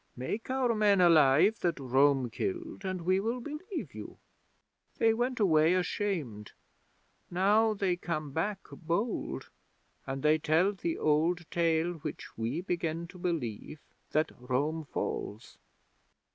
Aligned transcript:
Make 0.17 0.49
our 0.49 0.73
men 0.73 0.99
alive 0.99 1.59
that 1.59 1.79
Rome 1.79 2.31
killed, 2.31 2.83
and 2.83 3.03
we 3.03 3.19
will 3.19 3.39
believe 3.39 3.93
you.' 3.93 4.17
They 4.97 5.13
went 5.13 5.39
away 5.39 5.75
ashamed. 5.75 6.53
Now 7.29 7.75
they 7.75 7.97
come 7.97 8.31
back 8.31 8.61
bold, 8.71 9.51
and 10.07 10.23
they 10.23 10.39
tell 10.39 10.73
the 10.73 10.97
old 10.97 11.45
tale, 11.51 11.93
which 12.01 12.35
we 12.35 12.61
begin 12.61 13.05
to 13.09 13.19
believe 13.19 13.79
that 14.09 14.31
Rome 14.39 14.85
falls!" 14.85 15.59